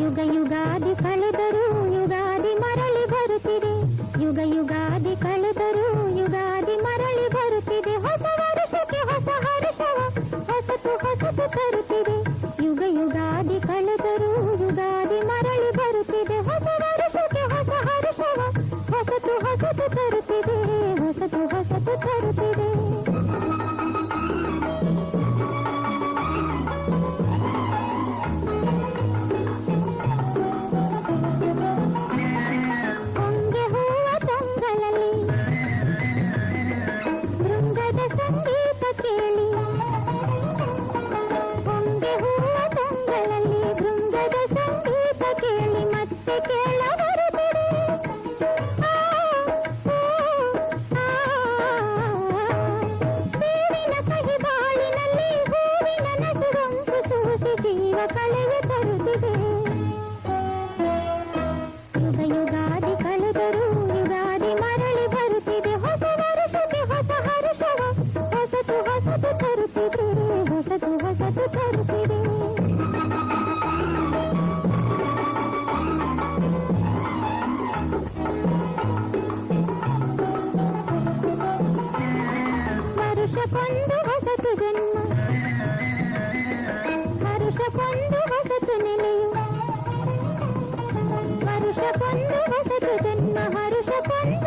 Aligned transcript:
ಯುಗ 0.00 0.18
ಯುಗಾದಿ 0.34 0.92
ಕಳೆದರು 1.02 1.64
ಯುಗಾದಿ 1.96 2.52
ಮರಳಿ 2.54 3.04
ಬರುತ್ತಿದೆ 3.06 3.72
ಯುಗ 4.24 4.38
ಯುಗಾದಿ 4.56 5.14
ಕಳೆದರು 5.16 5.86
ಯುಗಾದಿ 6.18 6.76
ಮರಳಿ 6.82 7.26
ಬರುತ್ತಿದೆ 7.28 7.94
ಹೊಸ 8.04 8.24
ಯುಗಾದಿ 13.28 13.56
ಕಳೆದರೂ 13.60 14.28
ಯುಗಾದಿ 14.60 15.18
ಮರಳಿ 15.20 15.70
ಬರುತ್ತಿದೆ 15.76 16.38
ಹೊಸ 16.46 16.66
ಹೊಸತು 68.88 69.30
ತರುತ್ತಿದೆ 69.38 70.04
ಹೊಸತು 70.50 70.90
ಹೊಸತು 70.98 71.44
ತರು 71.48 71.77
హర్ష 91.88 92.00
పన్ను 92.00 92.38
వసతు 92.52 92.94
జన్మ 93.04 93.36
పన్ను 93.54 94.37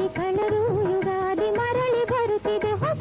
ಯುಗಾದಿ 0.00 0.14
ಕಳರು 0.16 0.60
ಯುಗಾದಿ 0.90 1.48
ಮರಳಿ 1.50 2.02
ಬರುತ್ತಿದೆ 2.04 2.70
ಹೊಸ 2.82 3.00